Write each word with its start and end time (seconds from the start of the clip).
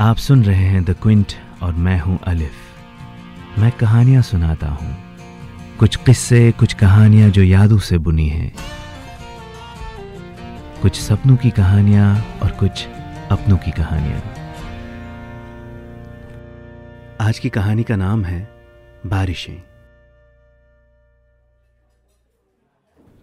आप 0.00 0.16
सुन 0.16 0.44
रहे 0.44 0.64
हैं 0.64 0.84
द 0.84 0.90
क्विंट 1.02 1.32
और 1.62 1.72
मैं 1.72 2.00
हूँ 2.00 2.18
अलिफ 2.26 3.58
मैं 3.58 3.72
कहानियाँ 3.72 4.22
सुनाता 4.22 4.68
हूँ। 4.68 4.96
कुछ 5.78 5.96
किस्से, 5.96 6.52
कुछ 6.52 6.74
कहानियाँ 6.74 7.30
जो 7.30 7.42
यादों 7.42 7.78
से 7.78 7.98
बुनी 7.98 8.28
हैं। 8.28 8.54
कुछ 10.82 11.00
सपनों 11.00 11.36
की 11.36 11.50
कहानियाँ 11.50 12.38
और 12.42 12.50
कुछ 12.50 12.86
अपनों 13.30 13.56
की 13.56 13.70
कहानियाँ। 13.70 14.20
आज 17.20 17.38
की 17.38 17.48
कहानी 17.48 17.82
का 17.82 17.96
नाम 17.96 18.24
है 18.24 18.50
बारिशें। 19.06 19.62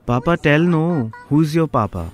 पापा 0.08 0.36
टेल 0.36 0.62
नो 0.62 1.12
हु 1.32 1.44
योर 1.44 1.68
पापा 1.68 2.12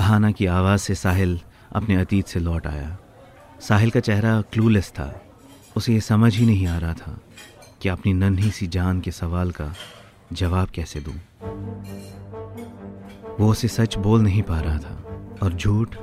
हाना 0.00 0.30
की 0.30 0.46
आवाज़ 0.46 0.80
से 0.80 0.94
साहिल 0.94 1.40
अपने 1.72 1.96
अतीत 1.96 2.26
से 2.26 2.40
लौट 2.40 2.66
आया। 2.66 2.98
साहिल 3.62 3.90
का 3.90 4.00
चेहरा 4.00 4.40
क्लूलेस 4.52 4.90
था। 4.90 5.04
उसे 5.76 5.92
ये 5.92 6.00
समझ 6.00 6.36
ही 6.36 6.46
नहीं 6.46 6.66
आ 6.66 6.78
रहा 6.78 6.94
था 6.94 7.18
कि 7.82 7.88
अपनी 7.88 8.12
नन्ही 8.12 8.50
सी 8.50 8.66
जान 8.66 9.00
के 9.00 9.10
सवाल 9.10 9.50
का 9.50 9.74
जवाब 10.32 10.68
कैसे 10.68 11.00
दूँ। 11.00 11.14
वो 13.40 13.50
उसे 13.50 13.68
सच 13.68 13.96
बोल 13.98 14.22
नहीं 14.22 14.42
पा 14.42 14.60
रहा 14.60 14.78
था 14.78 14.96
और 15.42 15.52
झूठ 15.52 15.96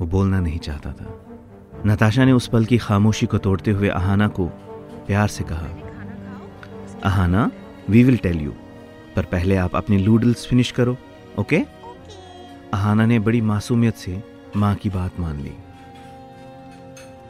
वो 0.00 0.06
बोलना 0.06 0.40
नहीं 0.40 0.58
चाहता 0.58 0.92
था। 0.92 1.18
नताशा 1.86 2.24
ने 2.24 2.32
उस 2.32 2.46
पल 2.48 2.64
की 2.64 2.78
खामोशी 2.78 3.26
को 3.26 3.38
तोड़ते 3.38 3.70
हुए 3.70 3.88
आहाना 3.88 4.28
को 4.28 4.46
प्यार 5.06 5.28
से 5.28 5.44
कहा 5.44 5.68
Aahana 7.04 7.50
we 7.90 8.04
will 8.04 8.16
tell 8.16 8.40
you 8.40 8.52
पर 9.16 9.24
पहले 9.24 9.56
आप 9.56 9.76
अपने 9.76 9.98
लूडल्स 9.98 10.46
फिनिश 10.46 10.70
करो 10.70 10.96
ओके 11.38 11.62
आहाना 12.74 13.06
ने 13.06 13.18
बड़ी 13.18 13.40
मासूमियत 13.40 13.94
से 13.94 14.22
माँ 14.56 14.74
की 14.74 14.90
बात 14.90 15.20
मान 15.20 15.40
ली। 15.40 15.52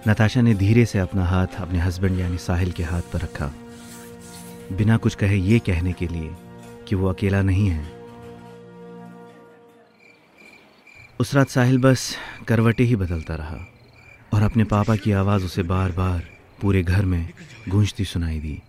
नताशा 0.09 0.41
ने 0.41 0.55
धीरे 0.55 0.84
से 0.87 0.98
अपना 0.98 1.24
हाथ 1.24 1.47
अपने 1.59 1.79
हस्बैंड 1.79 2.19
यानी 2.20 2.39
साहिल 2.39 2.72
के 2.72 2.83
हाथ 2.83 3.03
पर 3.03 3.20
रखा। 3.20 3.53
बिना 4.72 4.97
कुछ 4.97 5.14
कहे 5.14 5.36
ये 5.36 5.59
कहने 5.59 5.92
के 5.92 6.09
लिए 6.09 6.31
कि 6.89 6.94
वो 6.94 7.09
अकेला 7.09 7.42
नहीं 7.42 7.69
है। 7.69 7.92
उस 11.20 11.34
रात 11.34 11.48
साहिल 11.48 11.78
बस 11.78 12.17
करवटे 12.48 12.84
ही 12.84 12.97
बदलता 12.97 13.34
रहा 13.34 13.59
और 14.34 14.42
अपने 14.42 14.64
पापा 14.64 14.97
की 14.97 15.12
आवाज़ 15.12 15.44
उसे 15.44 15.62
बार 15.62 15.92
बार 15.92 16.22
पूरे 16.62 16.83
घर 16.83 17.05
में 17.05 17.28
गूंजती 17.69 18.05
सुनाई 18.05 18.39
दी। 18.41 18.62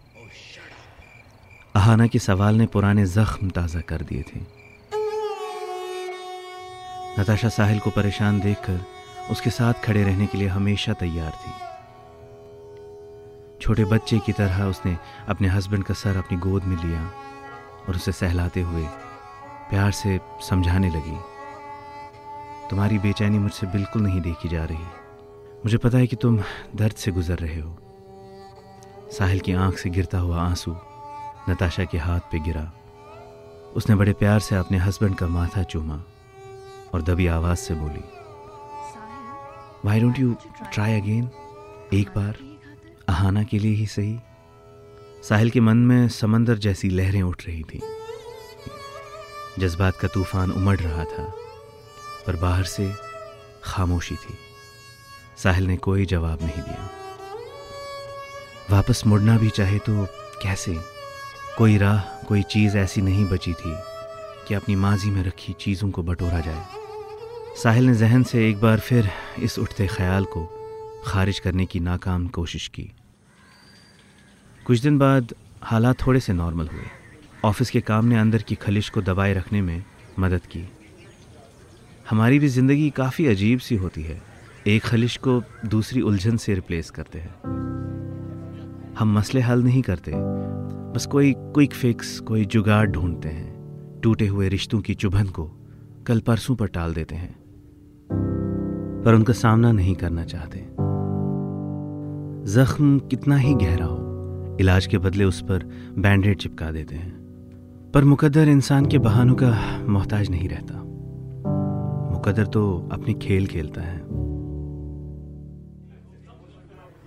अहाना 1.75 2.07
के 2.07 2.19
सवाल 2.19 2.55
ने 2.55 2.65
पुराने 2.65 3.05
जख्म 3.05 3.49
ताज़ा 3.49 3.81
कर 3.81 4.01
दिए 4.01 4.21
थे। 4.21 4.39
नताशा 7.19 7.49
साहिल 7.49 7.79
को 7.79 7.89
परेशान 7.89 8.39
देखकर 8.39 8.92
उसके 9.31 9.49
साथ 9.49 9.73
खड़े 9.73 10.03
रहने 10.03 10.27
के 10.27 10.37
लिए 10.37 10.47
हमेशा 10.47 10.93
तैयार 10.93 11.31
थी। 11.31 11.51
छोटे 13.61 13.85
बच्चे 13.85 14.19
की 14.19 14.33
तरह 14.33 14.65
उसने 14.65 14.97
अपने 15.27 15.47
हस्बैंड 15.47 15.83
का 15.83 15.93
सर 15.93 16.17
अपनी 16.17 16.37
गोद 16.37 16.63
में 16.63 16.83
लिया 16.83 17.11
और 17.89 17.95
उसे 17.95 18.11
सहलाते 18.11 18.61
हुए 18.61 18.85
प्यार 19.69 19.91
से 19.91 20.19
समझाने 20.49 20.89
लगी। 20.89 21.17
तुम्हारी 22.69 22.99
बेचैनी 22.99 23.39
मुझसे 23.39 23.67
बिल्कुल 23.67 24.01
नहीं 24.01 24.21
देखी 24.21 24.49
जा 24.49 24.63
रही। 24.63 24.85
मुझे 25.65 25.77
पता 25.77 25.97
है 25.97 26.07
कि 26.07 26.15
तुम 26.15 26.39
दर्द 26.75 26.93
से 26.93 27.11
गुजर 27.11 27.35
रहे 27.35 27.59
हो। 27.59 27.77
साहिल 29.11 29.39
की 29.39 29.53
आँख 29.53 29.77
से 29.77 29.89
गिरता 29.89 30.17
हुआ 30.19 30.41
आँसू 30.41 30.77
नताशा 31.49 31.85
के 31.85 31.97
हाथ 31.97 32.19
पे 32.19 32.39
गिरा। 32.39 32.71
उसने 33.75 33.95
बड़े 33.95 34.13
प्यार 34.13 34.39
से 34.39 34.55
अपने 34.55 34.77
हस्बैंड 34.77 35.15
का 35.15 35.27
माथा 35.27 35.63
चूमा 35.63 36.03
और 36.93 37.01
दबी 37.01 37.27
आवाज़ 37.27 37.57
से 37.57 37.73
बोली 37.73 38.22
why 39.85 39.99
don't 39.99 40.19
you 40.19 40.35
try 40.73 41.01
again 41.01 41.29
एक 41.93 42.09
बार, 42.09 42.37
अहाना 43.09 43.43
के 43.43 43.59
लिए 43.59 43.75
ही 43.75 43.85
सही। 43.85 44.19
साहिल 45.29 45.49
के 45.49 45.59
मन 45.59 45.77
में 45.77 46.09
समंदर 46.09 46.57
जैसी 46.57 46.89
लहरें 46.89 47.21
उठ 47.21 47.47
रही 47.47 47.63
थी। 47.63 47.81
जज्बात 49.59 49.97
का 49.97 50.07
तूफ़ान 50.07 50.51
उमड़ 50.51 50.79
रहा 50.79 51.03
था, 51.03 51.33
पर 52.27 52.35
बाहर 52.35 52.63
से 52.63 52.93
खामोशी 53.63 54.15
थी। 54.15 54.37
साहिल 55.37 55.67
ने 55.67 55.77
कोई 55.77 56.05
जवाब 56.05 56.39
नहीं 56.41 56.61
दिया। 56.63 56.89
वापस 58.71 59.03
मुड़ना 59.07 59.37
भी 59.37 59.49
चाहे 59.49 59.79
तो 59.79 60.05
कैसे? 60.43 60.79
कोई 61.57 61.77
राह, 61.77 61.99
कोई 61.99 62.41
चीज़ 62.43 62.77
ऐसी 62.77 63.01
नहीं 63.01 63.25
बची 63.25 63.53
थी 63.53 63.75
कि 64.47 64.53
अपनी 64.53 64.75
माजी 64.75 65.09
में 65.09 65.23
रखी 65.23 65.53
चीज़ों 65.53 65.91
को 65.91 66.03
बटोरा 66.03 66.39
जाए। 66.39 66.82
साहिल 67.57 67.85
ने 67.85 67.93
जहन 67.93 68.23
से 68.23 68.49
एक 68.49 68.61
बार 68.61 68.79
फिर 68.79 69.09
इस 69.39 69.59
उठते 69.59 69.87
ख्याल 69.87 70.25
को 70.25 70.45
खारिज 71.05 71.39
करने 71.39 71.65
की 71.65 71.79
नाकाम 71.79 72.27
कोशिश 72.27 72.67
की। 72.67 72.91
कुछ 74.65 74.79
दिन 74.79 74.97
बाद 74.97 75.33
हालात 75.63 76.05
थोड़े 76.07 76.19
से 76.19 76.33
नॉर्मल 76.33 76.67
हुए। 76.67 76.83
ऑफ़िस 77.45 77.69
के 77.69 77.81
काम 77.81 78.05
ने 78.05 78.19
अंदर 78.19 78.41
की 78.41 78.55
खलिश 78.55 78.89
को 78.89 79.01
दबाए 79.01 79.33
रखने 79.33 79.61
में 79.61 79.83
मदद 80.19 80.41
की। 80.45 80.69
हमारी 82.09 82.39
भी 82.39 82.47
ज़िंदगी 82.47 82.89
काफ़ी 82.89 83.27
अजीब 83.27 83.59
सी 83.59 83.75
होती 83.75 84.03
है। 84.03 84.21
एक 84.67 84.83
खलिश 84.83 85.17
को 85.17 85.43
दूसरी 85.65 86.01
उलझन 86.01 86.37
से 86.37 86.53
रिप्लेस 86.53 86.89
करते 86.89 87.19
हैं। 87.19 87.35
हम 88.99 89.17
मसले 89.17 89.41
हल 89.41 89.63
नहीं 89.63 89.81
करते। 89.81 90.11
बस 90.15 91.05
कोई 91.05 91.33
क्विक 91.37 91.73
फिक्स, 91.73 92.19
कोई 92.19 92.45
जुगाड़ 92.45 92.87
ढूंढते 92.87 93.29
हैं। 93.29 94.01
टूटे 94.01 94.27
हुए 94.27 94.49
रिश्तों 94.49 94.81
की 94.81 94.93
चुभन 94.93 95.27
को 95.27 95.51
कल 96.07 96.19
परसों 96.19 96.55
पर 96.55 96.67
टाल 96.67 96.93
देते 96.93 97.15
हैं। 97.15 97.42
पर 99.05 99.13
उनका 99.13 99.33
सामना 99.33 99.71
नहीं 99.71 99.95
करना 99.95 100.25
चाहते। 100.25 100.59
जख्म 102.51 102.99
कितना 102.99 103.35
ही 103.35 103.53
गहरा 103.53 103.85
हो, 103.85 103.99
इलाज 104.59 104.87
के 104.87 104.97
बदले 104.97 105.23
उस 105.23 105.41
पर 105.41 105.63
बैंडेड 105.97 106.37
चिपका 106.37 106.71
देते 106.71 106.95
हैं। 106.95 107.23
पर 107.93 108.03
मुकद्दर 108.03 108.47
इंसान 108.47 108.85
के 108.85 108.97
बहानों 108.97 109.35
का 109.35 109.79
मोहताज 109.87 110.29
नहीं 110.29 110.49
रहता। 110.49 110.73
मुकद्दर 112.13 112.47
तो 112.47 112.89
अपनी 112.91 113.13
खेल 113.13 113.47
खेलता 113.47 113.81
है। 113.81 113.99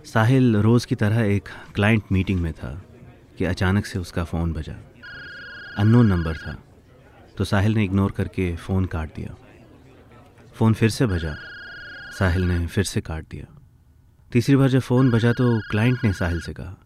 साहिल 0.04 0.56
रोज 0.56 0.84
की 0.84 0.94
तरह 0.94 1.20
एक 1.20 1.48
क्लाइंट 1.74 2.02
मीटिंग 2.12 2.40
में 2.40 2.52
था 2.52 2.82
कि 3.38 3.44
अचानक 3.44 3.86
से 3.86 3.98
उसका 3.98 4.24
फ़ोन 4.24 4.52
बजा। 4.52 4.74
अननोन 5.78 6.06
नंबर 6.06 6.36
था 6.36 6.58
तो 7.36 7.44
साहिल 7.44 7.74
ने 7.74 7.84
इग्नोर 7.84 8.10
करके 8.10 8.56
फ़ोन 8.56 8.84
काट 8.84 9.08
दिया। 9.16 9.34
फ़ोन 10.54 10.72
फिर 10.72 10.90
से 10.90 11.06
बजा। 11.06 11.34
साहिल 12.18 12.42
ने 12.42 12.66
फिर 12.66 12.84
से 12.84 13.00
काट 13.00 13.24
दिया। 13.30 13.46
तीसरी 14.30 14.56
बार 14.56 14.68
जब 14.68 14.80
फ़ोन 14.80 15.10
बजा 15.10 15.32
तो 15.32 15.46
क्लाइंट 15.70 16.04
ने 16.04 16.12
साहिल 16.12 16.40
से 16.40 16.52
कहा 16.52 16.76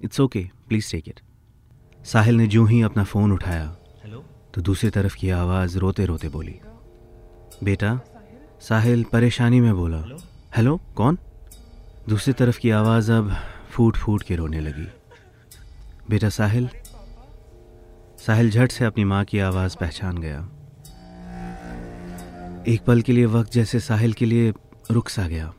it's 0.00 0.20
okay 0.20 0.42
please 0.68 0.90
take 0.92 1.08
it 1.08 1.20
Sahil 2.04 2.34
ने 2.34 2.46
जो 2.46 2.64
ही 2.64 2.80
अपना 2.82 3.04
फ़ोन 3.04 3.32
उठाया 3.32 3.64
हेलो 4.04 4.24
तो 4.54 4.62
दूसरी 4.62 4.90
तरफ़ 4.90 5.16
की 5.16 5.30
आवाज़ 5.30 5.78
रोते 5.78 6.04
रोते 6.06 6.28
बोली 6.28 6.54
बेटा 7.64 7.98
साहिल 8.60 9.04
परेशानी 9.12 9.60
में 9.60 9.74
बोला 9.76 10.02
हेलो 10.56 10.76
कौन? 10.96 11.18
दूसरी 12.08 12.32
तरफ़ 12.34 12.58
की 12.58 12.70
आवाज़ 12.70 13.10
अब 13.12 13.34
फूट 13.70 13.96
फूट 13.96 14.22
के 14.22 14.36
रोने 14.36 14.60
लगी 14.60 14.86
बेटा 16.10 16.28
साहिल? 16.30 16.68
साहिल 18.18 18.50
झट 18.50 18.72
से 18.72 18.84
अपनी 18.84 19.04
माँ 19.04 19.24
की 19.24 19.38
आवाज़ 19.40 19.76
पहचान 19.76 20.18
गया। 20.18 20.38
एक 22.68 22.82
पल 22.86 23.02
के 23.02 23.12
लिए 23.12 23.26
वक्त 23.26 23.52
जैसे 23.52 23.80
साहिल 23.80 24.12
के 24.12 24.26
लिए 24.26 24.52
रुक 24.90 25.08
सा 25.08 25.26
गया। 25.28 25.52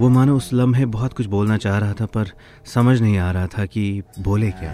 वो 0.00 0.08
मानो 0.08 0.36
उस 0.36 0.52
लम्हे 0.52 0.86
बहुत 0.86 1.12
कुछ 1.12 1.26
बोलना 1.26 1.56
चाह 1.56 1.78
रहा 1.78 1.92
था, 1.92 2.06
पर 2.06 2.32
समझ 2.66 3.00
नहीं 3.00 3.18
आ 3.18 3.30
रहा 3.32 3.46
था 3.46 3.66
कि 3.66 4.02
बोले 4.18 4.50
क्या। 4.50 4.72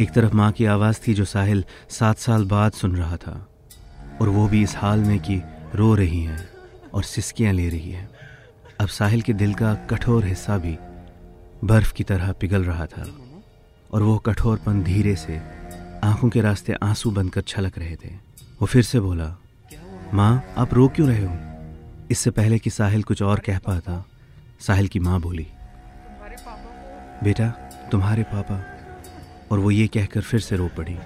एक 0.00 0.10
तरफ़ 0.10 0.34
माँ 0.34 0.50
की 0.52 0.64
आवाज़ 0.64 1.00
थी 1.08 1.14
जो 1.14 1.24
साहिल 1.24 1.64
सात 1.90 2.18
साल 2.18 2.44
बाद 2.44 2.72
सुन 2.72 2.96
रहा 2.96 3.16
था, 3.16 3.34
और 4.20 4.28
वो 4.28 4.46
भी 4.48 4.62
इस 4.62 4.76
हाल 4.76 5.00
में 5.00 5.18
कि 5.18 5.40
रो 5.74 5.94
रही 5.94 6.22
हैं 6.22 6.48
और 6.94 7.02
सिसकियाँ 7.02 7.52
ले 7.52 7.68
रही 7.68 7.90
है। 7.90 8.08
अब 8.80 8.88
साहिल 8.88 9.22
के 9.22 9.32
दिल 9.32 9.54
का 9.54 9.74
कठोर 9.90 10.24
हिस्सा 10.24 10.58
भी 10.58 10.76
बर्फ़ 11.64 11.92
की 11.92 12.04
तरह 12.04 12.32
पिघल 12.32 12.64
रहा 12.64 12.86
था, 12.86 13.06
और 13.92 14.02
वो 14.02 14.18
कठोरपन 14.18 14.82
धीरे 14.82 15.16
से 15.16 15.40
आँखों 16.04 16.28
के 16.28 16.40
रास्ते 16.40 16.72
आँसू 16.82 17.10
बनकर 17.10 17.40
छलक 17.40 17.78
रहे 17.78 17.96
थे। 17.96 18.14
वो 18.60 18.66
फिर 18.66 18.82
से 18.82 19.00
बोला, 19.00 19.34
माँ, 20.14 20.42
आप 20.56 20.74
रो 20.74 20.88
क्यों 20.88 21.08
रहे 21.08 21.24
हो? 21.24 21.53
इससे 22.14 22.30
पहले 22.30 22.58
कि 22.58 22.70
साहिल 22.70 23.02
कुछ 23.02 23.22
और 23.22 23.38
कह 23.38 23.58
पाता, 23.58 24.04
साहिल 24.60 24.88
की 24.88 24.98
माँ 24.98 25.20
बोली, 25.20 25.46
बेटा, 27.24 27.46
तुम्हारे 27.92 28.22
पापा, 28.22 28.60
और 29.50 29.58
वो 29.58 29.70
ये 29.70 29.86
कहकर 29.86 30.20
फिर 30.20 30.40
से 30.40 30.56
रो 30.56 30.68
पड़ी। 30.68 30.96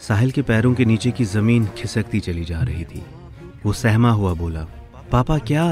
साहिल 0.00 0.30
के 0.30 0.42
पैरों 0.42 0.74
के 0.74 0.84
नीचे 0.84 1.10
की 1.10 1.24
ज़मीन 1.24 1.66
खिसकती 1.78 2.20
चली 2.20 2.44
जा 2.44 2.60
रही 2.62 2.84
थी। 2.84 3.02
वो 3.66 3.72
सहमा 3.72 4.10
हुआ 4.10 4.34
बोला, 4.34 4.64
पापा 5.12 5.38
क्या? 5.38 5.66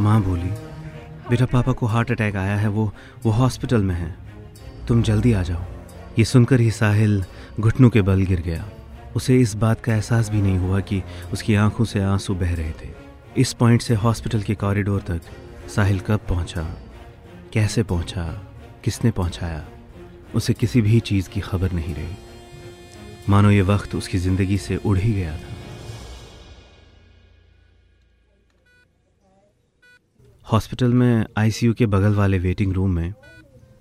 माँ 0.00 0.20
बोली, 0.22 0.50
बेटा, 1.30 1.46
पापा 1.46 1.72
को 1.72 1.86
हार्ट 1.86 2.10
अटैक 2.10 2.36
आया 2.36 2.56
है, 2.56 2.68
वो 2.68 2.92
वो 3.24 3.32
हॉस्पिटल 3.32 3.82
में 3.82 3.94
है। 3.94 4.14
तुम 4.88 5.02
जल्दी 5.02 5.32
आ 5.32 5.42
जाओ। 5.42 5.64
ये 6.18 6.24
सुनकर 6.24 6.60
ही 6.60 6.70
साहिल 6.70 7.24
घुटनों 7.60 7.90
के 7.90 8.02
बल 8.02 8.22
गिर 8.22 8.40
गया। 8.40 8.68
उसे 9.16 9.40
इस 9.40 9.54
बात 9.54 9.80
का 9.80 9.94
एहसास 9.94 10.30
भी 10.30 10.42
नहीं 10.42 10.58
हुआ 10.58 10.80
कि 10.80 11.02
उसकी 11.32 11.54
आँखों 11.54 11.84
से 11.84 12.00
आँसू 12.00 12.34
बह 12.34 12.54
रहे 12.54 12.70
थे। 12.70 12.88
इस 13.36 13.52
पॉइंट 13.52 13.82
से 13.82 13.94
हॉस्पिटल 13.94 14.42
के 14.42 14.54
कॉरिडोर 14.54 15.00
तक 15.00 15.20
साहिल 15.68 16.00
कब 16.00 16.20
पहुँचा? 16.28 16.62
कैसे 17.52 17.82
पहुँचा? 17.82 18.46
किसने 18.84 19.10
पहुँचाया? 19.10 19.68
उसे 20.34 20.52
किसी 20.52 20.82
भी 20.82 21.00
चीज़ 21.00 21.28
की 21.28 21.40
खबर 21.40 21.72
नहीं 21.72 21.94
रही। 21.94 22.16
मानो 23.28 23.50
ये 23.50 23.62
वक्त 23.62 23.94
उसकी 23.94 24.18
ज़िंदगी 24.18 24.58
से 24.58 24.76
उड़ 24.76 24.98
ही 24.98 25.12
गया 25.12 25.36
था। 25.36 25.56
हॉस्पिटल 30.52 30.92
में 30.92 31.24
आईसीयू 31.36 31.74
के 31.74 31.86
बगल 31.86 32.14
वाले 32.14 32.38
वेटिंग 32.38 32.72
रूम 32.72 32.90
में 32.90 33.14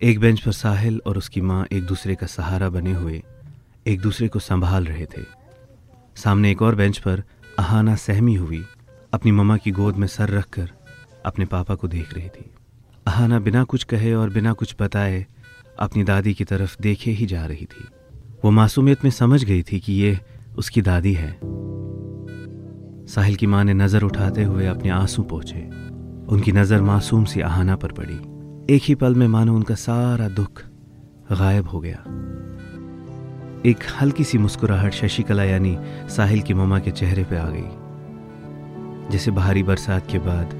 एक 0.04 0.20
बेंच 0.20 0.40
पर 0.40 0.52
साहिल 0.52 1.02
और 1.06 1.18
उसकी 1.18 1.42
माँ 1.42 1.66
एक 1.72 1.84
दूसरे 1.84 2.16
का 2.16 2.28
सहारा 2.28 2.70
बने 2.70 2.94
हुए 2.94 3.24
एक 3.90 4.02
दूसरे 4.02 4.28
को 4.28 4.40
संभाल 4.40 4.86
रहे 4.86 5.06
थे। 5.06 5.22
सामने 6.16 6.52
एक 6.52 6.62
और 6.62 6.76
बेंच 6.76 6.98
पर 6.98 7.24
अहाना 7.60 7.96
सहमी 7.96 8.36
हुई, 8.36 8.64
अपनी 9.14 9.32
मम्मा 9.32 9.58
की 9.58 9.72
गोद 9.72 9.96
में 9.96 10.08
सर 10.08 10.30
रखकर 10.30 10.70
अपने 11.26 11.46
पापा 11.46 11.76
को 11.76 11.88
देख 11.88 12.14
रही 12.14 12.28
थी। 12.30 12.50
अहाना 13.08 13.40
बिना 13.40 13.64
कुछ 13.64 13.84
कहे 13.84 14.14
और 14.14 14.30
बिना 14.30 14.54
कुछ 14.54 14.76
बताए 14.82 15.26
अपनी 15.80 16.04
दादी 16.04 16.34
की 16.34 16.44
तरफ़ 16.44 16.76
देखे 16.82 17.12
ही 17.12 17.26
जा 17.26 17.46
रही 17.46 17.66
थी। 17.66 17.88
वो 18.46 18.52
मासूमियत 18.52 19.04
में 19.04 19.12
समझ 19.12 19.44
गई 19.44 19.64
थी 19.64 19.80
कि 19.80 19.94
ये 19.94 20.20
उसकी 20.58 20.82
दादी 20.82 21.14
है। 21.14 21.40
साहिल 23.08 23.36
की 23.36 23.48
माँ 23.48 23.64
ने 23.64 23.74
नज़र 23.74 24.04
उठाते 24.04 24.44
हुए 24.44 24.66
अपने 24.66 24.90
आँसू 24.90 25.24
पहुँचे 25.24 25.68
उनकी 26.28 26.52
नज़र 26.52 26.82
मासूम 26.82 27.26
सी 27.26 27.42
अहाना 27.42 27.76
पर 27.76 27.92
पड़ी। 27.92 28.76
एक 28.76 28.82
ही 28.84 28.96
पल 28.96 29.16
में 29.16 29.28
मानो 29.28 29.56
उनका 29.56 29.76
सारा 29.76 30.28
दुख 30.30 30.62
गायब 31.32 31.68
हो 31.68 31.80
गया। 31.80 32.04
एक 33.66 33.80
हल्की 34.02 34.24
सी 34.24 34.38
मुस्कुराहट 34.38 34.94
शशिकला 34.94 35.44
यानी 35.44 35.78
साहिल 36.10 36.42
की 36.42 36.54
ममा 36.54 36.80
के 36.80 36.92
चेहरे 36.92 37.24
पे 37.24 37.38
आ 37.38 37.48
गई, 37.48 39.10
जैसे 39.12 39.32
भारी 39.32 39.64
बरसात 39.64 40.08
के 40.12 40.20
बाद 40.20 40.54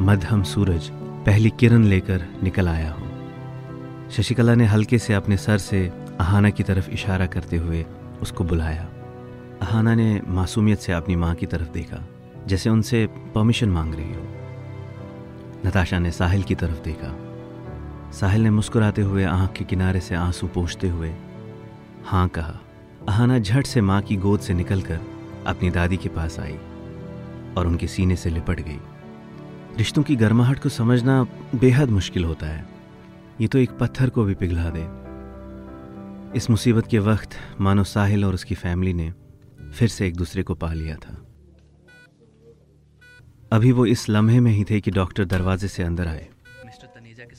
मध्यम 0.00 0.42
सूरज 0.42 0.90
पहली 1.26 1.50
किरण 1.50 1.84
लेकर 1.84 2.26
निकल 2.42 2.68
आया 2.68 2.90
हो। 2.90 4.10
शशिकला 4.10 4.54
ने 4.54 4.64
हल्के 4.64 4.98
से 4.98 5.14
अपने 5.14 5.36
सर 5.36 5.58
से 5.58 5.92
अहाना 6.20 6.50
की 6.50 6.62
तरफ़ 6.62 6.90
इशारा 6.90 7.26
करते 7.26 7.56
हुए 7.56 7.84
उसको 8.22 8.44
बुलाया। 8.44 8.88
अहाना 9.62 9.94
ने 9.94 10.20
मासूमियत 10.28 10.78
से 10.78 10.92
अपनी 10.92 11.16
माँ 11.16 11.34
की 11.34 11.46
तरफ़ 11.46 11.72
देखा, 11.72 12.04
जैसे 12.46 12.70
उनसे 12.70 13.06
परमिशन 13.06 13.68
मांग 13.68 13.94
रही 13.94 14.14
हो। 14.14 14.28
नताशा 15.66 15.98
ने 15.98 16.10
साहिल 16.10 16.42
की 16.42 16.54
तरफ़ 16.54 16.84
देखा। 16.84 17.16
साहिल 18.12 18.42
ने 18.42 18.50
मुस्कुराते 18.50 19.02
हुए 19.02 19.24
आँख 19.24 19.52
के 19.52 19.64
किनारे 19.64 20.00
से 20.00 20.14
आँसू 20.14 20.46
पोछते 20.46 20.88
हुए 20.88 21.14
हाँ 22.04 22.28
कहा। 22.28 22.60
अहाना 23.08 23.38
झट 23.38 23.66
से 23.66 23.80
माँ 23.80 24.00
की 24.02 24.16
गोद 24.16 24.40
से 24.40 24.54
निकलकर 24.54 25.00
अपनी 25.46 25.70
दादी 25.70 25.96
के 25.96 26.08
पास 26.08 26.38
आई 26.40 26.56
और 27.56 27.66
उनके 27.66 27.86
सीने 27.86 28.16
से 28.16 28.30
लिपट 28.30 28.60
गई। 28.60 28.78
रिश्तों 29.78 30.02
की 30.02 30.16
गर्माहट 30.16 30.58
को 30.58 30.68
समझना 30.68 31.22
बेहद 31.54 31.90
मुश्किल 31.90 32.24
होता 32.24 32.46
है। 32.46 32.66
ये 33.40 33.48
तो 33.48 33.58
एक 33.58 33.70
पत्थर 33.70 34.10
को 34.10 34.24
भी 34.24 34.34
पिघला 34.34 34.70
दे। 34.74 34.86
इस 36.36 36.50
मुसीबत 36.50 36.86
के 36.86 36.98
वक्त 36.98 37.28
मानो 37.60 37.84
साहिल 37.84 38.24
और 38.24 38.34
उसकी 38.34 38.54
फैमिली 38.54 38.92
ने 38.94 39.12
फिर 39.74 39.88
से 39.88 40.06
एक 40.06 40.16
दूसरे 40.16 40.42
को 40.42 40.54
पा 40.54 40.72
लिया 40.72 40.96
था। 40.96 41.26
अभी 43.52 43.72
वो 43.72 43.86
इस 43.86 44.08
लम्हे 44.08 44.40
में 44.40 44.52
ही 44.52 44.64
थे 44.64 44.80
कि 44.80 44.90
डॉक्टर 44.90 45.24
दरवाजे 45.24 45.68
से 45.68 45.82
अंदर 45.82 46.06
आए। 46.06 46.28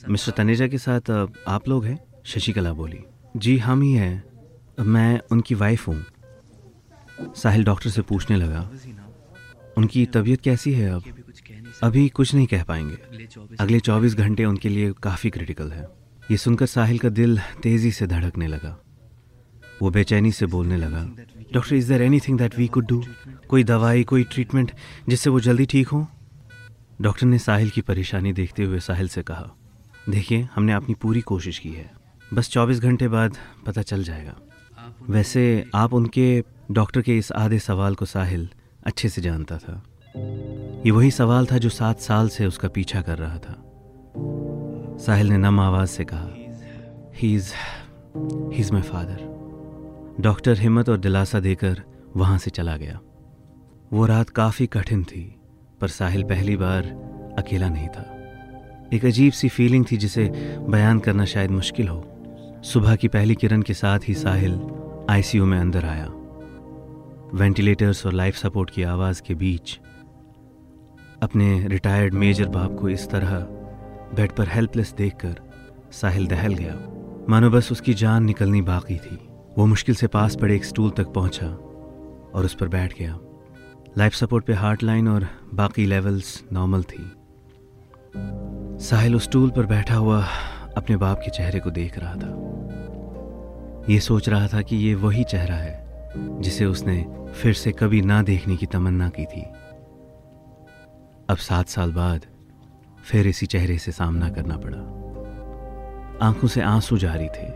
मिस्टर 0.08 0.32
तनेजा 0.32 0.66
के 0.66 0.78
साथ 0.78 1.10
आप 1.48 1.68
लोग 1.68 1.84
हैं? 1.84 1.98
शशिकला 2.24 2.72
बोली। 2.72 3.00
जी 3.36 3.58
हम 3.58 3.82
ही 3.82 3.92
हैं। 3.92 4.33
मैं 4.80 5.20
उनकी 5.32 5.54
वाइफ 5.54 5.88
हूँ। 5.88 6.04
साहिल 7.36 7.64
डॉक्टर 7.64 7.90
से 7.90 8.02
पूछने 8.02 8.36
लगा। 8.36 8.70
उनकी 9.78 10.06
तबीयत 10.06 10.40
कैसी 10.40 10.72
है 10.72 10.90
अब? 10.90 11.02
अभी 11.82 12.08
कुछ 12.08 12.34
नहीं 12.34 12.46
कह 12.46 12.62
पाएँगे। 12.62 13.26
अगले 13.60 13.80
24 13.80 14.14
घंटे 14.14 14.44
उनके 14.44 14.68
लिए 14.68 14.92
काफ़ी 14.92 15.30
क्रिटिकल 15.30 15.72
है। 15.72 15.88
ये 16.30 16.36
सुनकर 16.36 16.66
साहिल 16.66 16.98
का 16.98 17.08
दिल 17.08 17.40
तेज़ी 17.62 17.92
से 17.92 18.06
धड़कने 18.06 18.46
लगा। 18.46 18.80
वो 19.82 19.90
बेचैनी 19.90 20.32
से 20.32 20.46
बोलने 20.46 20.76
लगा 20.76 21.02
doctor 21.52 21.74
is 21.74 21.88
there 21.88 22.02
anything 22.20 22.38
that 22.38 22.58
we 22.58 22.68
could 22.68 22.86
do 22.86 23.04
कोई 23.48 23.64
दवाई, 23.64 24.04
कोई 24.04 24.24
ट्रीटमेंट 24.24 24.72
जिससे 25.08 25.30
वो 25.30 25.40
जल्दी 25.40 25.66
ठीक 25.66 25.88
हो? 25.88 26.06
डॉक्टर 27.00 27.26
ने 27.26 27.38
साहिल 27.38 27.70
की 27.70 27.80
परेशानी 27.80 28.32
देखते 28.32 28.64
हुए 28.64 28.80
साहिल 28.80 29.08
से 29.08 29.22
कहा, 29.22 29.50
देखिए, 30.08 30.48
हमने 30.54 30.72
अपनी 30.72 30.94
पूरी 30.94 31.20
कोशिश 31.20 31.58
की 31.58 31.72
है। 31.72 31.90
बस 32.34 32.48
24 32.48 32.80
घंटे 32.80 33.08
बाद 33.08 33.36
पता 33.66 33.82
चल 33.82 34.04
जाएगा। 34.04 34.36
वैसे 35.10 35.64
आप 35.74 35.94
उनके 35.94 36.44
डॉक्टर 36.70 37.02
के 37.02 37.18
इस 37.18 37.32
आधे 37.32 37.58
सवाल 37.58 37.94
को 37.94 38.04
साहिल 38.04 38.48
अच्छे 38.86 39.08
से 39.08 39.22
जानता 39.22 39.58
था। 39.58 39.82
ये 40.86 40.90
वही 40.90 41.10
सवाल 41.10 41.46
था 41.46 41.58
जो 41.58 41.68
सात 41.68 42.00
साल 42.00 42.28
से 42.28 42.46
उसका 42.46 42.68
पीछा 42.68 43.00
कर 43.00 43.18
रहा 43.18 43.38
था। 43.38 43.62
साहिल 44.98 45.28
ने 45.28 45.36
नम 45.36 45.60
आवाज़ 45.60 45.88
से 45.88 46.04
कहा 46.04 46.28
ही 47.14 47.36
माई 48.72 48.82
फादर 48.82 49.34
डॉक्टर 50.20 50.58
हिम्मत 50.58 50.88
और 50.88 50.98
दिलासा 50.98 51.40
देकर 51.40 51.82
वहाँ 52.16 52.38
से 52.38 52.50
चला 52.50 52.76
गया। 52.76 53.00
वो 53.92 54.06
रात 54.06 54.28
काफ़ी 54.28 54.66
कठिन 54.66 55.04
थी, 55.04 55.40
पर 55.80 55.88
साहिल 55.88 56.22
पहली 56.22 56.56
बार 56.56 56.82
अकेला 57.38 57.68
नहीं 57.68 57.88
था। 57.88 58.10
एक 58.92 59.04
अजीब 59.04 59.32
सी 59.32 59.48
फीलिंग 59.48 59.84
थी 59.92 59.96
जिसे 59.96 60.28
बयान 60.68 60.98
करना 60.98 61.24
शायद 61.24 61.50
मुश्किल 61.50 61.88
हो। 61.88 62.10
सुबह 62.64 62.96
की 62.96 63.08
पहली 63.08 63.34
किरण 63.34 63.62
के 63.62 63.74
साथ 63.74 63.98
ही 64.08 64.14
साहिल 64.14 64.52
आईसीयू 65.10 65.46
में 65.46 65.58
अंदर 65.58 65.84
आया। 65.84 66.06
वेंटिलेटर्स 67.34 68.06
और 68.06 68.12
लाइफ 68.12 68.36
सपोर्ट 68.36 68.70
की 68.70 68.82
आवाज़ 68.82 69.22
के 69.22 69.34
बीच 69.34 69.80
अपने 71.22 71.68
रिटायर्ड 71.68 72.14
मेजर 72.14 72.48
बाप 72.48 72.76
को 72.80 72.88
इस 72.88 73.10
तरह 73.10 73.38
बेड 74.14 74.32
पर 74.32 74.48
हेल्पलेस 74.48 74.92
देखकर 74.92 75.40
साहिल 75.92 76.26
दहल 76.26 76.54
गया। 76.54 76.74
मानो 77.28 77.50
बस 77.50 77.72
उसकी 77.72 77.94
जान 77.94 78.24
निकलनी 78.24 78.62
बाकी 78.62 78.96
थी। 78.96 79.28
वो 79.58 79.66
मुश्किल 79.66 79.94
से 79.94 80.06
पास 80.06 80.36
पड़े 80.36 80.56
एक 80.56 80.64
स्टूल 80.64 80.90
तक 80.90 81.06
पहुँचा 81.06 81.46
और 82.34 82.44
उस 82.44 82.54
पर 82.54 82.68
बैठ 82.68 82.98
गया। 82.98 83.18
लाइफ 83.98 84.14
सपोर्ट 84.14 84.44
पे 84.44 84.52
हार्ट 84.52 84.82
लाइन 84.82 85.08
और 85.08 85.28
बाकी 85.54 85.86
लेवल्स 85.86 86.44
नॉर्मल 86.52 86.82
थी। 86.82 87.12
साहिल 88.84 89.16
उस 89.16 89.24
स्टूल 89.24 89.50
पर 89.50 89.66
बैठा 89.66 89.94
हुआ 89.94 90.24
अपने 90.76 90.96
बाप 90.96 91.18
के 91.18 91.30
चेहरे 91.30 91.60
को 91.60 91.70
देख 91.70 91.98
रहा 91.98 92.14
था। 92.14 92.54
ये 93.90 93.98
सोच 94.00 94.28
रहा 94.28 94.46
था 94.48 94.60
कि 94.62 94.76
ये 94.76 94.94
वही 94.94 95.24
चेहरा 95.24 95.54
है, 95.54 96.12
जिसे 96.40 96.64
उसने 96.64 97.06
फिर 97.34 97.52
से 97.52 97.72
कभी 97.72 98.00
ना 98.02 98.22
देखने 98.22 98.56
की 98.56 98.66
तमन्ना 98.66 99.08
की 99.08 99.24
थी। 99.24 99.40
अब 101.28 101.36
सात 101.36 101.68
साल 101.68 101.92
बाद, 101.92 102.20
फिर 103.04 103.26
इसी 103.26 103.46
चेहरे 103.46 103.78
से 103.78 103.92
सामना 103.92 104.28
करना 104.28 104.56
पड़ा। 104.56 104.78
आँखों 106.26 106.48
से 106.48 106.60
आँसू 106.60 106.98
जारी 106.98 107.26
थे। 107.26 107.46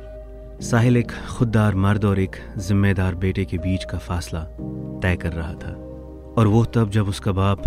साहिल 0.65 0.97
एक 0.97 1.13
खुददार 1.29 1.75
मर्द 1.75 2.05
और 2.05 2.19
एक 2.19 2.37
जिम्मेदार 2.59 3.15
बेटे 3.15 3.45
के 3.45 3.59
बीच 3.59 3.85
का 3.85 3.99
फासला 3.99 4.45
तय 5.03 5.17
कर 5.17 5.33
रहा 5.33 5.53
था, 5.55 5.73
और 6.39 6.47
वो 6.47 6.65
तब 6.65 6.91
जब 6.91 7.09
उसका 7.09 7.33
बाप 7.33 7.63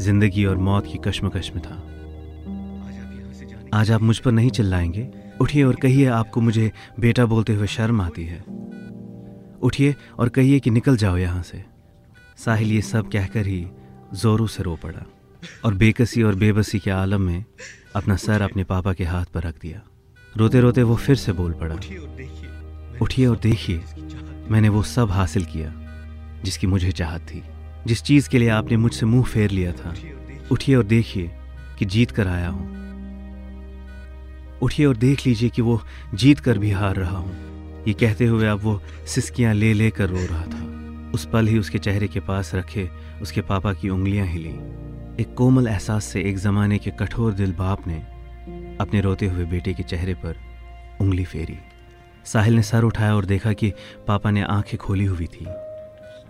ज़िंदगी 0.00 0.44
और 0.44 0.56
मौत 0.56 0.86
की 0.86 0.98
कश्मकश 0.98 1.52
में 1.54 1.62
था। 1.62 1.82
आज 3.78 3.90
आप 3.90 4.02
मुझ 4.02 4.18
पर 4.18 4.32
नहीं 4.32 4.50
चिल्लाएँगे? 4.50 5.25
उठिए 5.40 5.62
और 5.62 5.76
कहिए 5.76 6.06
आपको 6.06 6.40
मुझे 6.40 6.70
बेटा 7.00 7.24
बोलते 7.26 7.54
हुए 7.54 7.66
शर्म 7.66 8.00
आती 8.00 8.24
है। 8.24 8.38
उठिए 9.62 9.94
और 10.18 10.28
कहिए 10.28 10.60
कि 10.60 10.70
निकल 10.70 10.96
जाओ 10.96 11.16
यहाँ 11.16 11.42
से। 11.42 11.64
साहिल 12.36 12.72
ये 12.72 12.80
सब 12.82 13.10
कहकर 13.10 13.46
ही 13.46 13.66
जोरों 14.14 14.46
से 14.46 14.62
रो 14.62 14.76
पड़ा 14.76 15.04
और 15.64 15.74
बेकसी 15.74 16.22
और 16.22 16.34
बेबसी 16.34 16.78
के 16.78 16.90
आलम 16.90 17.20
में 17.20 17.44
अपना 17.96 18.16
सर 18.16 18.42
अपने 18.42 18.64
पापा 18.64 18.92
के 18.92 19.04
हाथ 19.04 19.24
पर 19.24 19.42
रख 19.42 19.60
दिया। 19.60 19.80
रोते 20.36 20.60
रोते 20.60 20.82
वो 20.82 20.96
फिर 20.96 21.16
से 21.16 21.32
बोल 21.32 21.52
पड़ा 21.52 21.74
उठिए 23.02 23.26
और 23.26 23.36
देखिए 23.36 23.82
मैंने 24.50 24.68
वो 24.68 24.82
सब 24.82 25.10
हासिल 25.10 25.44
किया 25.44 25.72
जिसकी 26.44 26.66
मुझे 26.66 26.92
चाहत 26.92 27.20
थी 27.20 27.42
जिस 27.86 28.02
चीज़ 28.02 28.28
के 28.28 28.38
लिए 28.38 28.48
आपने 28.48 28.76
मुझसे 28.76 29.06
मुँह 29.06 29.24
फेर 29.24 29.50
लिया 29.50 29.72
था। 29.72 29.94
उठिए 30.52 30.74
और 30.76 30.84
देखिए 30.84 31.30
कि 31.78 31.84
जीत 31.84 32.10
कर 32.10 32.28
आया 32.28 32.48
हूँ। 32.48 32.85
उठिए 34.62 34.86
और 34.86 34.96
देख 34.96 35.26
लीजिए 35.26 35.48
कि 35.48 35.62
वो 35.62 35.80
जीत 36.14 36.40
कर 36.40 36.58
भी 36.58 36.70
हार 36.70 36.96
रहा 36.96 37.16
हूँ। 37.16 37.84
ये 37.88 37.92
कहते 37.92 38.26
हुए 38.26 38.46
अब 38.46 38.60
वो 38.60 38.80
सिस्कियाँ 39.06 39.54
ले 39.54 39.72
लेकर 39.72 40.08
रो 40.08 40.24
रहा 40.26 40.44
था। 40.44 40.64
उस 41.14 41.28
पल 41.32 41.46
ही 41.46 41.58
उसके 41.58 41.78
चेहरे 41.78 42.08
के 42.08 42.20
पास 42.20 42.54
रखे 42.54 42.88
उसके 43.22 43.40
पापा 43.40 43.72
की 43.72 43.88
उंगलियाँ 43.88 44.26
हिली। 44.26 44.54
एक 45.22 45.34
कोमल 45.34 45.66
एहसास 45.66 46.04
से 46.04 46.22
एक 46.22 46.38
जमाने 46.38 46.78
के 46.78 46.90
कठोर 46.90 47.32
दिल 47.32 47.52
बाप 47.52 47.86
ने 47.86 47.98
अपने 48.80 49.00
रोते 49.00 49.26
हुए 49.26 49.44
बेटे 49.44 49.74
के 49.74 49.82
चेहरे 49.82 50.14
पर 50.14 50.36
उंगली 51.00 51.24
फेरी। 51.24 51.58
साहिल 52.24 52.54
ने 52.54 52.62
सर 52.62 52.82
उठाया 52.82 53.14
और 53.16 53.24
देखा 53.24 53.52
कि 53.52 53.72
पापा 54.06 54.30
ने 54.30 54.42
आँखें 54.42 54.78
खोली 54.78 55.04
हुई 55.04 55.26
थी 55.26 55.44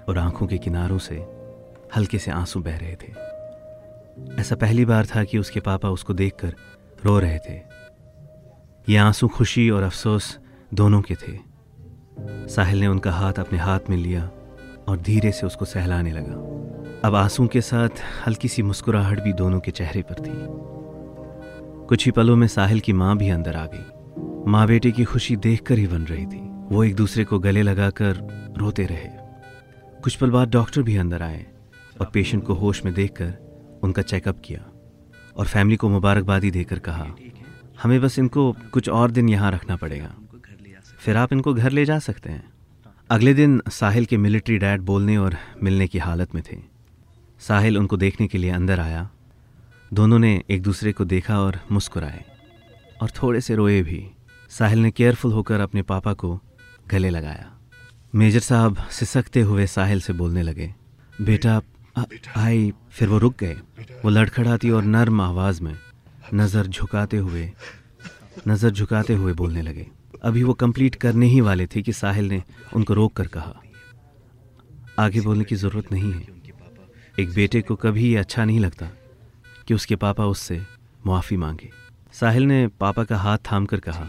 और 0.08 0.18
आँखों 0.18 0.46
के 0.46 0.58
किनारों 0.58 0.98
से 0.98 1.14
हल्के 1.96 2.18
से 2.18 2.30
आँसू 2.30 2.60
बह 2.60 2.76
रहे 2.76 2.94
थे। 2.94 3.12
ऐसा 4.40 4.56
पहली 4.56 4.84
बार 4.84 5.06
था 5.06 5.24
कि 5.24 5.38
उसके 5.38 5.60
पापा 5.60 5.88
उसको 5.88 6.14
देखकर 6.14 6.54
रो 7.04 7.18
रहे 7.18 7.38
थे। 7.38 7.85
ये 8.88 8.96
आँसू 8.96 9.28
खुशी 9.28 9.70
और 9.70 9.82
अफसोस 9.82 10.38
दोनों 10.74 11.02
के 11.02 11.14
थे। 11.14 11.38
साहिल 12.48 12.80
ने 12.80 12.86
उनका 12.86 13.12
हाथ 13.12 13.32
अपने 13.32 13.58
हाथ 13.58 13.78
में 13.90 13.96
लिया 13.96 14.30
और 14.88 15.00
धीरे 15.00 15.32
से 15.32 15.46
उसको 15.46 15.64
सहलाने 15.64 16.12
लगा। 16.12 16.34
अब 17.08 17.14
आँसू 17.14 17.46
के 17.46 17.60
साथ 17.60 17.88
हल्की 18.26 18.48
सी 18.48 18.62
मुस्कुराहट 18.62 19.22
भी 19.22 19.32
दोनों 19.32 19.60
के 19.60 19.70
चेहरे 19.70 20.02
पर 20.02 20.14
थी। 20.14 20.32
कुछ 21.86 22.06
ही 22.06 22.10
पलों 22.10 22.36
में 22.36 22.48
साहिल 22.48 22.80
की 22.80 22.92
माँ 22.92 23.16
भी 23.16 23.28
अंदर 23.28 23.56
आ 23.56 23.66
गई। 23.66 24.50
माँ 24.50 24.66
बेटे 24.66 24.90
की 24.90 25.04
खुशी 25.04 25.36
देखकर 25.36 25.78
ही 25.78 25.86
बन 25.86 26.02
रही 26.02 26.26
थी। 26.26 26.40
वो 26.74 26.84
एक 26.84 26.94
दूसरे 26.94 27.24
को 27.24 27.38
गले 27.38 27.62
लगाकर 27.62 28.16
रोते 28.58 28.86
रहे। 28.86 29.08
कुछ 30.02 30.16
पल 30.16 30.30
बाद 30.30 30.50
डॉक्टर 30.50 30.82
भी 30.82 30.96
अंदर 30.96 31.22
आए 31.22 31.46
और 32.00 32.10
पेशेंट 32.14 32.44
को 32.44 32.54
होश 32.54 32.84
में 32.84 32.94
देखकर 32.94 33.34
उनका 33.82 34.02
चेकअप 34.02 34.42
किया 34.44 34.64
और 35.36 35.46
फैमिली 35.46 35.76
को 35.76 35.88
मुबारकबादी 35.88 36.50
देकर 36.50 36.78
कहा 36.78 37.06
हमें 37.82 38.00
बस 38.00 38.18
इनको 38.18 38.56
कुछ 38.72 38.88
और 38.88 39.10
दिन 39.10 39.28
यहाँ 39.28 39.50
रखना 39.52 39.76
पड़ेगा। 39.76 40.14
फिर 40.98 41.16
आप 41.16 41.32
इनको 41.32 41.54
घर 41.54 41.70
ले 41.70 41.84
जा 41.84 41.98
सकते 41.98 42.30
हैं। 42.30 42.52
अगले 43.10 43.34
दिन 43.34 43.62
साहिल 43.70 44.04
के 44.04 44.16
मिलिट्री 44.16 44.58
डैड 44.58 44.80
बोलने 44.80 45.16
और 45.16 45.36
मिलने 45.62 45.86
की 45.86 45.98
हालत 45.98 46.34
में 46.34 46.42
थे। 46.52 46.56
साहिल 47.40 47.78
उनको 47.78 47.96
देखने 47.96 48.26
के 48.26 48.38
लिए 48.38 48.50
अंदर 48.50 48.80
आया। 48.80 49.10
दोनों 49.94 50.18
ने 50.18 50.42
एक 50.50 50.62
दूसरे 50.62 50.92
को 50.92 51.04
देखा 51.04 51.40
और 51.40 51.60
मुस्कुराए। 51.72 52.24
और 53.02 53.10
थोड़े 53.10 53.40
से 53.40 53.54
रोए 53.54 53.82
भी। 53.82 54.10
साहिल 54.50 54.78
ने 54.78 54.90
केयरफुल 54.90 55.32
होकर 55.32 55.60
अपने 55.60 55.82
पापा 55.82 56.12
को 56.12 56.40
गले 56.88 57.10
लगाया। 57.10 57.52
मेजर 58.14 58.40
साहब 58.40 58.76
सिसकते 58.90 59.40
हुए 59.40 59.66
साहिल 59.66 60.00
से 60.00 60.12
बोलने 60.12 60.42
लगे 60.42 60.74
बेटा 61.20 61.62
आई 62.36 62.72
फिर 62.90 63.08
वो 63.08 63.18
रुक 63.18 63.36
गए। 63.38 63.54
वो 64.04 64.10
लड़खड़ाती 64.10 64.70
और 64.70 64.84
नर्म 64.84 65.20
आवाज़ 65.20 65.62
में 65.62 65.76
नज़र 66.34 66.66
झुकाते 66.66 67.16
हुए 67.16 67.50
नज़र 68.48 68.70
झुकाते 68.70 69.14
हुए 69.14 69.32
बोलने 69.34 69.62
लगे। 69.62 69.86
अभी 70.24 70.42
वो 70.42 70.52
कंप्लीट 70.54 70.94
करने 70.94 71.26
ही 71.26 71.40
वाले 71.40 71.66
थे 71.66 71.82
कि 71.82 71.92
साहिल 71.92 72.28
ने 72.28 72.42
उनको 72.76 72.94
रोक 72.94 73.12
कर 73.16 73.26
कहा। 73.28 73.54
आगे 74.98 75.20
बोलने 75.20 75.44
की 75.44 75.56
ज़रूरत 75.56 75.92
नहीं 75.92 76.12
है। 76.12 76.34
एक 77.18 77.32
बेटे 77.34 77.60
को 77.62 77.74
कभी 77.76 78.08
ये 78.08 78.16
अच्छा 78.16 78.44
नहीं 78.44 78.60
लगता 78.60 78.88
कि 79.68 79.74
उसके 79.74 79.96
पापा 79.96 80.24
उससे 80.26 80.60
मुआफ़ी 81.06 81.36
मांगे। 81.36 81.70
साहिल 82.14 82.42
ने 82.42 82.66
पापा 82.80 83.04
का 83.04 83.16
हाथ 83.18 83.38
थाम 83.50 83.66
कर 83.66 83.80
कहा 83.80 84.08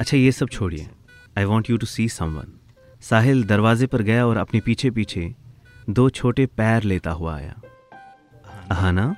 अच्छा 0.00 0.16
ये 0.16 0.32
सब 0.32 0.48
छोड़िए। 0.48 0.88
I 1.38 1.44
want 1.44 1.70
you 1.70 1.76
to 1.76 1.86
see 1.86 2.08
someone 2.08 2.52
Sahil 3.02 3.44
दरवाजे 3.44 3.86
पर 3.86 4.02
गया 4.02 4.26
और 4.26 4.36
अपने 4.36 4.60
पीछे 4.60 4.90
पीछे 4.90 5.34
दो 5.90 6.08
छोटे 6.10 6.46
पैर 6.48 6.82
लेता 6.82 7.10
हुआ 7.10 7.36
आया। 7.36 7.54
अहाना 8.70 9.14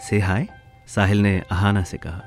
से 0.00 0.18
हाय 0.20 0.48
साहिल 0.86 1.22
ने 1.22 1.42
अहाना 1.50 1.82
से 1.82 1.98
कहा। 1.98 2.22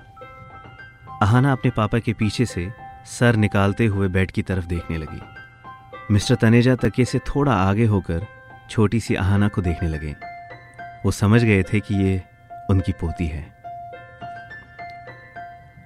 अहाना 1.22 1.52
अपने 1.52 1.72
पापा 1.72 2.00
के 2.00 2.14
पीछे 2.14 2.46
से 2.46 2.72
सर 3.06 3.36
निकालते 3.36 3.86
हुए 3.86 4.08
बेड 4.08 4.32
की 4.32 4.42
तरफ़ 4.42 4.66
देखने 4.66 4.98
लगी। 4.98 5.22
मिस्टर 6.12 6.36
तनेजा 6.36 6.76
तके 6.76 7.06
से 7.06 7.20
थोड़ा 7.20 7.54
आगे 7.54 7.86
होकर 7.86 8.26
छोटी 8.70 9.00
सी 9.00 9.16
अहाना 9.16 9.48
को 9.48 9.62
देखने 9.62 9.90
लगे। 9.90 10.16
वो 11.06 11.12
समझ 11.12 11.44
गए 11.44 11.64
थे 11.64 11.80
कि 11.80 11.96
ये 11.96 12.24
उनकी 12.70 12.92
पोती 12.92 13.28
है। 13.28 13.58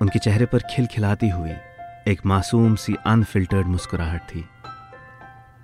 उनके 0.02 0.20
चेहरे 0.20 0.46
पर 0.46 0.60
खिलखिलाती 0.60 1.30
हुई 1.30 1.54
एक 2.08 2.26
मासूम 2.26 2.76
सी 2.76 2.96
अनफिल्टर्ड 3.06 3.68
मुस्कुराहट 3.68 4.22
थी। 4.22 4.50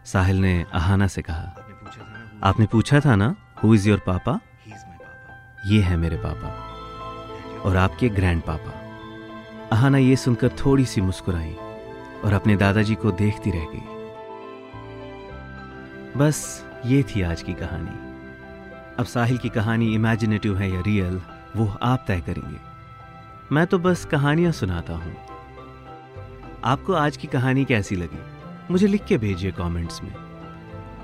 साहिल 0.05 0.35
ने 0.35 0.65
अहाना 0.73 1.07
से 1.07 1.21
कहा 1.21 1.55
आपने 2.43 2.65
पूछा 2.65 2.99
था 2.99 3.15
ना 3.15 3.35
हु 3.63 3.73
इज़ 3.75 3.89
योर 3.89 3.99
पापा 4.07 4.39
ये 5.65 5.81
है 5.81 5.97
मेरे 5.97 6.17
पापा। 6.17 6.66
और 7.65 7.77
आपके 7.77 8.09
ग्रैंड 8.09 8.41
पापा। 8.41 8.71
अहाना 9.71 9.97
ये 9.97 10.15
सुनकर 10.15 10.49
थोड़ी 10.65 10.85
सी 10.85 11.01
मुस्कुराई 11.01 11.53
और 12.25 12.33
अपने 12.33 12.55
दादाजी 12.55 12.95
को 12.95 13.11
देखती 13.11 13.51
रह 13.51 13.65
गई। 13.65 13.95
बस 16.17 16.65
ये 16.85 17.03
थी 17.03 17.21
आज 17.21 17.41
की 17.41 17.53
कहानी। 17.53 17.97
अब 18.99 19.05
साहिल 19.05 19.37
की 19.37 19.49
कहानी 19.49 19.93
इमेजिनेटिव 19.95 20.57
है 20.57 20.71
या 20.71 20.81
रियल 20.81 21.21
वो 21.55 21.77
आप 21.81 22.05
तय 22.07 22.21
करेंगे। 22.21 22.57
मैं 23.51 23.67
तो 23.67 23.79
बस 23.79 24.05
कहानियाँ 24.05 24.51
सुनाता 24.51 24.93
हूँ। 24.93 25.15
आपको 26.63 26.93
आज 26.93 27.17
की 27.17 27.27
कहानी 27.27 27.65
कैसी 27.65 27.95
लगी? 27.95 28.19
मुझे 28.71 28.87
लिख 28.87 29.05
के 29.05 29.17
भेजिए 29.17 29.51
कमेंट्स 29.51 30.03
में। 30.03 30.13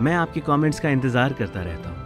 मैं 0.01 0.15
आपके 0.15 0.39
कमेंट्स 0.39 0.79
का 0.79 0.89
इंतज़ार 0.89 1.33
करता 1.33 1.61
रहता 1.61 1.89
हूँ। 1.89 2.02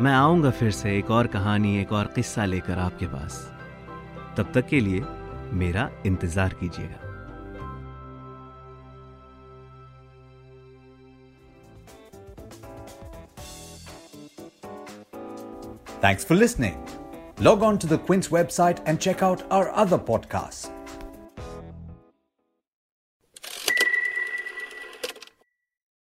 मैं 0.00 0.12
आऊँगा 0.12 0.50
फिर 0.50 0.70
से 0.70 0.96
एक 0.98 1.10
और 1.10 1.26
कहानी, 1.26 1.76
एक 1.80 1.92
और 1.92 2.06
किस्सा 2.06 2.44
लेकर 2.44 2.78
आपके 2.78 3.06
पास। 3.06 3.34
तब 4.36 4.50
तक 4.54 4.66
के 4.66 4.80
लिए 4.80 5.00
मेरा 5.52 5.90
इंतज़ार 6.06 6.54
कीजिएगा। 6.54 7.00
Thanks 16.04 16.26
for 16.26 16.38
listening 16.38 17.42
log 17.42 17.62
on 17.62 17.76
to 17.76 17.88
the 17.88 18.00
quins 18.06 18.32
website 18.32 18.88
and 18.88 18.98
check out 18.98 19.42
our 19.52 19.66
other 19.66 19.98
podcast 19.98 20.83